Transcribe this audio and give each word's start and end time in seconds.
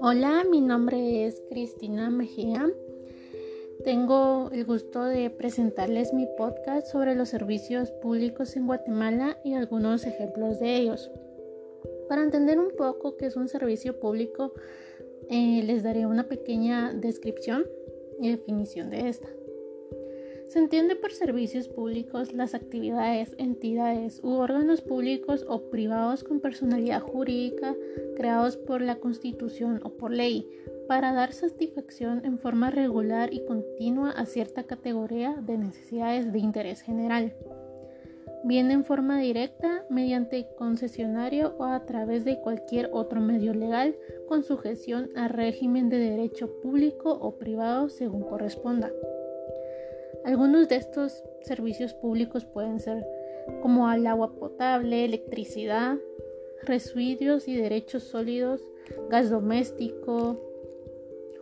Hola, 0.00 0.44
mi 0.50 0.60
nombre 0.60 1.26
es 1.26 1.42
Cristina 1.48 2.10
Mejía. 2.10 2.68
Tengo 3.84 4.50
el 4.52 4.66
gusto 4.66 5.04
de 5.04 5.30
presentarles 5.30 6.12
mi 6.12 6.26
podcast 6.36 6.86
sobre 6.88 7.14
los 7.14 7.30
servicios 7.30 7.90
públicos 7.92 8.56
en 8.56 8.66
Guatemala 8.66 9.38
y 9.42 9.54
algunos 9.54 10.04
ejemplos 10.04 10.60
de 10.60 10.76
ellos. 10.76 11.10
Para 12.08 12.22
entender 12.22 12.58
un 12.58 12.72
poco 12.76 13.16
qué 13.16 13.26
es 13.26 13.36
un 13.36 13.48
servicio 13.48 13.98
público, 14.00 14.52
eh, 15.30 15.62
les 15.64 15.82
daré 15.82 16.04
una 16.06 16.28
pequeña 16.28 16.92
descripción 16.92 17.64
y 18.20 18.30
definición 18.30 18.90
de 18.90 19.08
esta. 19.08 19.28
Se 20.50 20.58
entiende 20.58 20.96
por 20.96 21.12
servicios 21.12 21.68
públicos 21.68 22.32
las 22.32 22.56
actividades, 22.56 23.36
entidades 23.38 24.20
u 24.24 24.30
órganos 24.30 24.80
públicos 24.80 25.46
o 25.48 25.70
privados 25.70 26.24
con 26.24 26.40
personalidad 26.40 27.02
jurídica 27.02 27.76
creados 28.16 28.56
por 28.56 28.82
la 28.82 28.96
Constitución 28.96 29.78
o 29.84 29.90
por 29.90 30.10
ley 30.10 30.50
para 30.88 31.12
dar 31.12 31.32
satisfacción 31.34 32.24
en 32.24 32.36
forma 32.36 32.72
regular 32.72 33.32
y 33.32 33.44
continua 33.44 34.10
a 34.10 34.26
cierta 34.26 34.64
categoría 34.64 35.36
de 35.40 35.56
necesidades 35.56 36.32
de 36.32 36.40
interés 36.40 36.80
general, 36.80 37.32
bien 38.42 38.72
en 38.72 38.82
forma 38.82 39.20
directa 39.20 39.84
mediante 39.88 40.48
concesionario 40.58 41.54
o 41.58 41.64
a 41.66 41.86
través 41.86 42.24
de 42.24 42.40
cualquier 42.40 42.90
otro 42.92 43.20
medio 43.20 43.54
legal 43.54 43.94
con 44.26 44.42
sujeción 44.42 45.10
al 45.14 45.30
régimen 45.30 45.88
de 45.90 45.98
derecho 45.98 46.60
público 46.60 47.12
o 47.12 47.38
privado 47.38 47.88
según 47.88 48.22
corresponda. 48.22 48.90
Algunos 50.24 50.68
de 50.68 50.76
estos 50.76 51.24
servicios 51.42 51.94
públicos 51.94 52.44
pueden 52.44 52.78
ser 52.78 53.06
como 53.62 53.90
el 53.90 54.06
agua 54.06 54.34
potable, 54.36 55.04
electricidad, 55.04 55.96
residuos 56.62 57.48
y 57.48 57.56
derechos 57.56 58.04
sólidos, 58.04 58.62
gas 59.08 59.30
doméstico, 59.30 60.38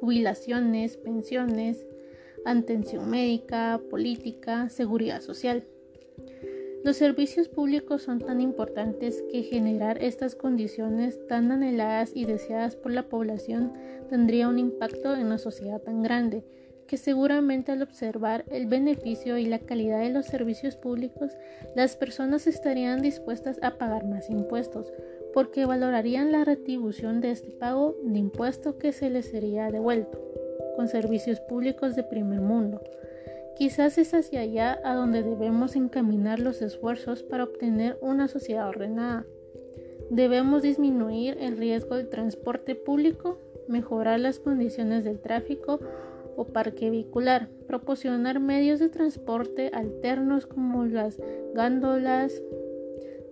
jubilaciones, 0.00 0.96
pensiones, 0.96 1.86
atención 2.44 3.10
médica, 3.10 3.80
política, 3.90 4.68
seguridad 4.68 5.20
social. 5.20 5.64
Los 6.84 6.96
servicios 6.96 7.48
públicos 7.48 8.02
son 8.02 8.20
tan 8.20 8.40
importantes 8.40 9.24
que 9.32 9.42
generar 9.42 10.02
estas 10.02 10.36
condiciones 10.36 11.18
tan 11.26 11.50
anheladas 11.50 12.12
y 12.14 12.24
deseadas 12.24 12.76
por 12.76 12.92
la 12.92 13.08
población 13.08 13.72
tendría 14.08 14.48
un 14.48 14.60
impacto 14.60 15.14
en 15.14 15.26
una 15.26 15.38
sociedad 15.38 15.82
tan 15.82 16.02
grande 16.02 16.44
que 16.88 16.96
seguramente 16.96 17.70
al 17.70 17.82
observar 17.82 18.44
el 18.50 18.66
beneficio 18.66 19.38
y 19.38 19.44
la 19.44 19.60
calidad 19.60 20.00
de 20.00 20.10
los 20.10 20.26
servicios 20.26 20.74
públicos, 20.74 21.36
las 21.76 21.94
personas 21.94 22.48
estarían 22.48 23.02
dispuestas 23.02 23.60
a 23.62 23.78
pagar 23.78 24.06
más 24.06 24.28
impuestos, 24.30 24.92
porque 25.32 25.66
valorarían 25.66 26.32
la 26.32 26.44
retribución 26.44 27.20
de 27.20 27.30
este 27.30 27.50
pago 27.50 27.94
de 28.02 28.18
impuesto 28.18 28.78
que 28.78 28.92
se 28.92 29.10
les 29.10 29.26
sería 29.26 29.70
devuelto, 29.70 30.18
con 30.74 30.88
servicios 30.88 31.40
públicos 31.40 31.94
de 31.94 32.02
primer 32.02 32.40
mundo. 32.40 32.82
Quizás 33.56 33.98
es 33.98 34.14
hacia 34.14 34.40
allá 34.40 34.80
a 34.82 34.94
donde 34.94 35.22
debemos 35.22 35.76
encaminar 35.76 36.38
los 36.38 36.62
esfuerzos 36.62 37.22
para 37.22 37.44
obtener 37.44 37.98
una 38.00 38.28
sociedad 38.28 38.68
ordenada. 38.68 39.26
Debemos 40.10 40.62
disminuir 40.62 41.36
el 41.38 41.58
riesgo 41.58 41.96
del 41.96 42.08
transporte 42.08 42.74
público, 42.74 43.38
mejorar 43.68 44.20
las 44.20 44.38
condiciones 44.38 45.04
del 45.04 45.18
tráfico, 45.18 45.80
o 46.38 46.46
parque 46.46 46.88
vehicular, 46.88 47.48
proporcionar 47.66 48.38
medios 48.38 48.78
de 48.78 48.88
transporte 48.88 49.72
alternos 49.74 50.46
como 50.46 50.84
las 50.86 51.18
gándolas, 51.52 52.40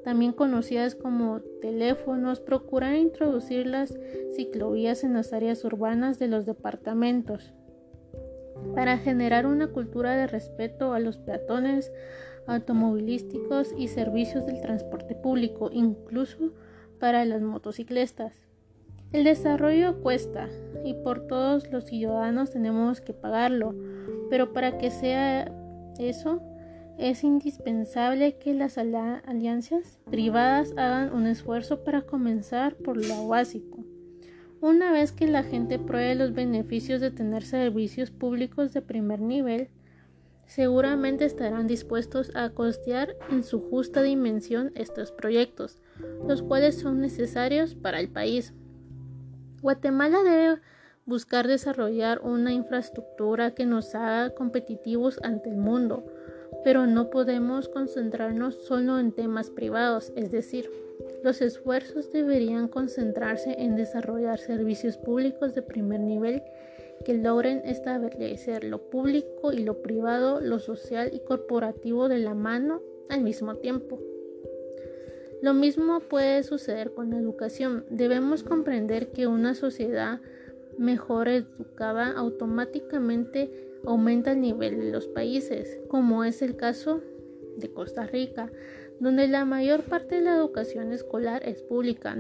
también 0.03 0.33
conocidas 0.33 0.97
como 0.97 1.41
teléfonos, 1.63 2.41
procurar 2.41 2.97
introducir 2.97 3.67
las 3.67 3.97
ciclovías 4.35 5.05
en 5.05 5.15
las 5.15 5.33
áreas 5.33 5.65
urbanas 5.65 6.19
de 6.19 6.27
los 6.27 6.47
departamentos 6.47 7.55
para 8.75 8.99
generar 8.99 9.47
una 9.47 9.69
cultura 9.69 10.17
de 10.17 10.27
respeto 10.27 10.93
a 10.93 10.99
los 10.99 11.19
peatones, 11.19 11.93
automovilísticos 12.49 13.73
y 13.77 13.89
servicios 13.89 14.47
del 14.47 14.61
transporte 14.61 15.15
público, 15.15 15.71
incluso 15.73 16.53
para 16.99 17.25
las 17.25 17.43
motocicletas. 17.43 18.46
El 19.17 19.25
desarrollo 19.25 20.03
cuesta 20.03 20.51
y 20.85 20.93
por 20.93 21.27
todos 21.27 21.73
los 21.73 21.85
ciudadanos 21.85 22.51
tenemos 22.51 23.01
que 23.01 23.15
pagarlo, 23.15 23.75
pero 24.29 24.53
para 24.53 24.77
que 24.77 24.91
sea 24.91 25.51
eso 25.99 26.43
es 26.99 27.25
indispensable 27.25 28.37
que 28.37 28.53
las 28.53 28.77
alianzas 28.77 30.01
privadas 30.11 30.75
hagan 30.77 31.15
un 31.15 31.27
esfuerzo 31.27 31.83
para 31.83 32.03
comenzar 32.03 32.75
por 32.77 33.03
lo 33.03 33.27
básico. 33.27 33.87
Una 34.61 34.93
vez 34.93 35.13
que 35.13 35.27
la 35.27 35.45
gente 35.45 35.79
pruebe 35.79 36.15
los 36.15 36.35
beneficios 36.35 37.01
de 37.01 37.11
tener 37.11 37.43
servicios 37.43 38.11
públicos 38.11 38.75
de 38.75 38.83
primer 38.83 39.23
nivel, 39.23 39.71
seguramente 40.45 41.25
estarán 41.25 41.67
dispuestos 41.67 42.37
a 42.37 42.51
costear 42.51 43.17
en 43.31 43.45
su 43.45 43.63
justa 43.63 44.03
dimensión 44.03 44.73
estos 44.75 45.11
proyectos, 45.11 45.81
los 46.29 46.43
cuales 46.43 46.79
son 46.79 47.01
necesarios 47.01 47.75
para 47.75 47.99
el 47.99 48.11
país. 48.11 48.53
Guatemala 49.67 50.23
debe 50.23 50.61
buscar 51.07 51.49
desarrollar 51.49 52.21
una 52.23 52.53
infraestructura 52.53 53.51
que 53.51 53.67
nos 53.67 53.97
haga 53.97 54.31
competitivos 54.31 55.19
ante 55.25 55.51
el 55.51 55.57
mundo, 55.57 56.07
pero 56.63 56.87
no 56.87 57.11
podemos 57.11 57.69
concentrarnos 57.69 58.55
solo 58.55 59.01
en 59.01 59.11
temas 59.11 59.51
privados, 59.51 60.13
es 60.15 60.31
decir, 60.31 60.71
los 61.25 61.43
esfuerzos 61.43 62.13
deberían 62.13 62.69
concentrarse 62.69 63.61
en 63.61 63.75
desarrollar 63.75 64.39
servicios 64.39 64.99
públicos 64.99 65.57
de 65.57 65.63
primer 65.63 65.99
nivel 65.99 66.45
que 67.05 67.15
logren 67.15 67.61
establecer 67.65 68.63
lo 68.63 68.89
público 68.89 69.53
y 69.53 69.65
lo 69.65 69.83
privado, 69.83 70.41
lo 70.41 70.61
social 70.61 71.11
y 71.13 71.19
corporativo 71.19 72.09
de 72.09 72.19
la 72.21 72.35
mano 72.35 72.83
al 73.09 73.23
mismo 73.23 73.57
tiempo. 73.57 73.99
Lo 75.43 75.55
mismo 75.55 76.01
puede 76.01 76.43
suceder 76.43 76.93
con 76.95 77.11
la 77.11 77.19
educación. 77.19 77.85
Debemos 77.91 78.43
comprender 78.43 79.09
que 79.13 79.27
una 79.27 79.55
sociedad 79.55 80.21
mejor 80.79 81.29
educada 81.29 82.13
automáticamente 82.13 83.51
aumenta 83.85 84.33
el 84.33 84.41
nivel 84.41 84.79
de 84.79 84.91
los 84.91 85.09
países, 85.09 85.79
como 85.89 86.25
es 86.25 86.43
el 86.43 86.57
caso 86.57 87.03
de 87.57 87.71
Costa 87.73 88.07
Rica, 88.07 88.51
donde 88.99 89.29
la 89.29 89.45
mayor 89.45 89.83
parte 89.83 90.17
de 90.17 90.23
la 90.23 90.37
educación 90.37 90.93
escolar 90.93 91.47
es 91.47 91.63
pública, 91.63 92.17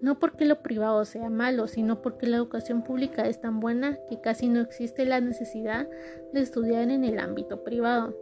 no 0.00 0.18
porque 0.18 0.44
lo 0.44 0.62
privado 0.62 1.04
sea 1.04 1.28
malo, 1.28 1.66
sino 1.66 2.02
porque 2.02 2.26
la 2.26 2.36
educación 2.36 2.82
pública 2.82 3.26
es 3.26 3.40
tan 3.40 3.60
buena 3.60 3.98
que 4.08 4.20
casi 4.20 4.48
no 4.48 4.60
existe 4.60 5.04
la 5.04 5.20
necesidad 5.20 5.88
de 6.32 6.40
estudiar 6.40 6.90
en 6.90 7.04
el 7.04 7.18
ámbito 7.18 7.64
privado. 7.64 8.16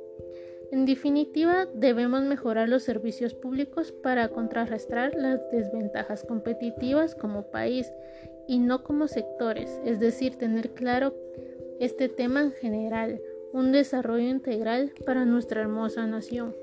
En 0.72 0.84
definitiva, 0.84 1.66
debemos 1.74 2.22
mejorar 2.22 2.68
los 2.68 2.82
servicios 2.82 3.34
públicos 3.34 3.92
para 3.92 4.28
contrarrestar 4.28 5.14
las 5.14 5.40
desventajas 5.50 6.24
competitivas 6.24 7.14
como 7.14 7.50
país 7.50 7.92
y 8.48 8.58
no 8.58 8.82
como 8.82 9.06
sectores, 9.06 9.80
es 9.84 10.00
decir, 10.00 10.36
tener 10.36 10.70
claro 10.70 11.14
este 11.78 12.08
tema 12.08 12.42
en 12.42 12.52
general, 12.52 13.20
un 13.52 13.70
desarrollo 13.70 14.28
integral 14.28 14.92
para 15.04 15.24
nuestra 15.24 15.60
hermosa 15.60 16.06
nación. 16.06 16.54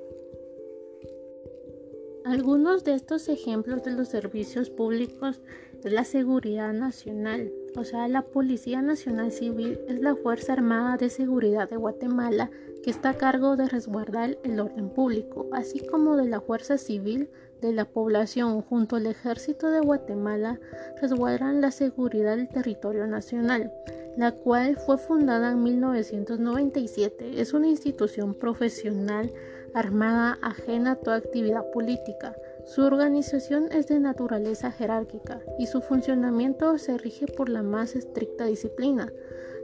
Algunos 2.26 2.84
de 2.84 2.94
estos 2.94 3.28
ejemplos 3.30 3.84
de 3.84 3.92
los 3.92 4.08
servicios 4.08 4.70
públicos 4.70 5.42
es 5.84 5.92
la 5.92 6.04
seguridad 6.04 6.74
nacional, 6.74 7.52
o 7.76 7.84
sea, 7.84 8.08
la 8.08 8.22
Policía 8.22 8.82
Nacional 8.82 9.32
Civil 9.32 9.80
es 9.88 10.02
la 10.02 10.16
Fuerza 10.16 10.54
Armada 10.54 10.98
de 10.98 11.10
Seguridad 11.10 11.70
de 11.70 11.78
Guatemala 11.78 12.52
que 12.84 12.90
está 12.90 13.12
a 13.12 13.18
cargo 13.18 13.56
de 13.56 13.68
resguardar 13.68 14.38
el 14.44 14.60
orden 14.60 14.90
público, 14.90 15.48
así 15.54 15.80
como 15.80 16.18
de 16.18 16.28
la 16.28 16.42
Fuerza 16.42 16.78
Civil 16.78 17.30
de 17.62 17.72
la 17.72 17.86
población 17.86 18.62
junto 18.62 18.98
al 18.98 19.08
Ejército 19.08 19.70
de 19.70 19.80
Guatemala 19.80 20.60
resguardan 21.02 21.62
la 21.62 21.72
seguridad 21.72 22.36
del 22.36 22.50
territorio 22.50 23.08
nacional, 23.08 23.72
la 24.18 24.34
cual 24.34 24.76
fue 24.76 24.98
fundada 24.98 25.52
en 25.52 25.64
1997. 25.64 27.40
Es 27.40 27.54
una 27.54 27.70
institución 27.70 28.34
profesional 28.34 29.32
armada 29.74 30.38
ajena 30.42 30.92
a 30.92 30.96
toda 30.98 31.16
actividad 31.18 31.72
política. 31.72 32.36
Su 32.66 32.84
organización 32.84 33.72
es 33.72 33.88
de 33.88 34.00
naturaleza 34.00 34.72
jerárquica 34.72 35.42
y 35.60 35.68
su 35.68 35.82
funcionamiento 35.82 36.78
se 36.78 36.98
rige 36.98 37.28
por 37.28 37.50
la 37.50 37.62
más 37.62 37.96
estricta 37.96 38.46
disciplina. 38.46 39.12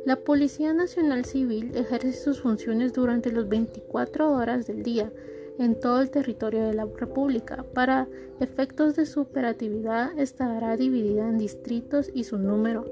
La 0.06 0.18
Policía 0.18 0.74
Nacional 0.74 1.25
Civil 1.25 1.72
ejerce 1.75 2.13
sus 2.13 2.42
funciones 2.42 2.94
durante 2.94 3.31
las 3.31 3.48
24 3.48 4.31
horas 4.31 4.68
del 4.68 4.84
día 4.84 5.12
en 5.57 5.80
todo 5.80 6.01
el 6.01 6.10
territorio 6.10 6.66
de 6.66 6.74
la 6.74 6.86
República. 6.86 7.66
Para 7.74 8.07
efectos 8.40 8.96
de 8.96 9.06
su 9.06 9.22
operatividad 9.22 10.18
estará 10.18 10.75
dividida 10.75 11.28
en 11.28 11.38
distritos 11.38 12.10
y 12.13 12.25
su 12.25 12.38
número 12.38 12.86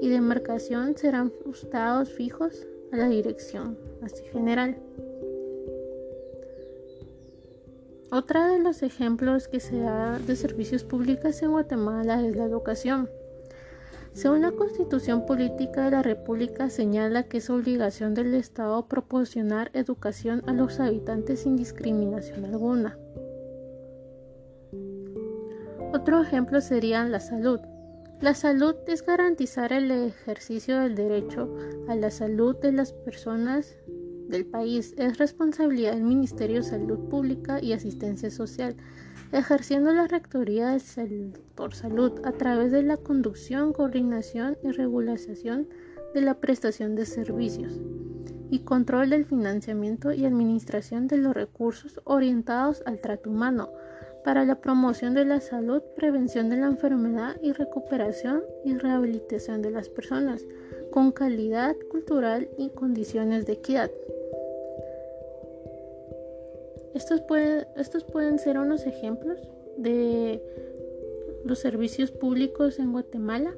y 0.00 0.08
demarcación 0.08 0.96
serán 0.96 1.32
ajustados 1.40 2.10
fijos 2.12 2.66
a 2.92 2.96
la 2.96 3.08
dirección 3.08 3.78
así 4.02 4.22
general. 4.32 4.76
Otra 8.12 8.48
de 8.48 8.58
los 8.58 8.82
ejemplos 8.82 9.46
que 9.46 9.60
se 9.60 9.78
da 9.78 10.18
de 10.18 10.34
servicios 10.34 10.82
públicos 10.82 11.40
en 11.42 11.52
Guatemala 11.52 12.20
es 12.26 12.34
la 12.34 12.44
educación. 12.44 13.08
Según 14.14 14.42
la 14.42 14.50
Constitución 14.50 15.26
Política 15.26 15.84
de 15.84 15.92
la 15.92 16.02
República 16.02 16.70
señala 16.70 17.22
que 17.22 17.38
es 17.38 17.48
obligación 17.50 18.14
del 18.14 18.34
Estado 18.34 18.88
proporcionar 18.88 19.70
educación 19.74 20.42
a 20.48 20.52
los 20.52 20.80
habitantes 20.80 21.42
sin 21.42 21.56
discriminación 21.56 22.44
alguna. 22.44 22.98
Otro 25.92 26.20
ejemplo 26.20 26.60
sería 26.60 27.04
la 27.04 27.20
salud. 27.20 27.60
La 28.20 28.34
salud 28.34 28.74
es 28.88 29.06
garantizar 29.06 29.72
el 29.72 29.90
ejercicio 29.92 30.80
del 30.80 30.96
derecho 30.96 31.48
a 31.86 31.94
la 31.94 32.10
salud 32.10 32.56
de 32.56 32.72
las 32.72 32.92
personas 32.92 33.76
del 34.30 34.46
país. 34.46 34.94
Es 34.96 35.18
responsabilidad 35.18 35.92
del 35.92 36.04
Ministerio 36.04 36.56
de 36.56 36.62
Salud 36.62 37.08
Pública 37.08 37.62
y 37.62 37.72
Asistencia 37.72 38.30
Social 38.30 38.76
ejerciendo 39.32 39.92
la 39.92 40.08
Rectoría 40.08 40.76
por 41.54 41.74
Salud 41.74 42.20
a 42.24 42.32
través 42.32 42.72
de 42.72 42.82
la 42.82 42.96
conducción, 42.96 43.72
coordinación 43.72 44.56
y 44.62 44.70
regulación 44.72 45.68
de 46.14 46.22
la 46.22 46.34
prestación 46.34 46.96
de 46.96 47.06
servicios 47.06 47.80
y 48.50 48.60
control 48.60 49.10
del 49.10 49.24
financiamiento 49.24 50.12
y 50.12 50.24
administración 50.24 51.06
de 51.06 51.18
los 51.18 51.34
recursos 51.34 52.00
orientados 52.04 52.82
al 52.86 53.00
trato 53.00 53.30
humano 53.30 53.70
para 54.24 54.44
la 54.44 54.60
promoción 54.60 55.14
de 55.14 55.24
la 55.24 55.40
salud, 55.40 55.82
prevención 55.96 56.50
de 56.50 56.56
la 56.56 56.66
enfermedad 56.66 57.36
y 57.40 57.52
recuperación 57.52 58.42
y 58.64 58.74
rehabilitación 58.74 59.62
de 59.62 59.70
las 59.70 59.88
personas 59.88 60.44
con 60.90 61.12
calidad 61.12 61.76
cultural 61.90 62.48
y 62.58 62.70
condiciones 62.70 63.46
de 63.46 63.54
equidad. 63.54 63.90
Estos, 66.94 67.22
estos 67.76 68.04
pueden 68.04 68.38
ser 68.38 68.58
unos 68.58 68.86
ejemplos 68.86 69.38
de 69.76 70.42
los 71.44 71.58
servicios 71.58 72.10
públicos 72.10 72.78
en 72.78 72.92
Guatemala 72.92 73.54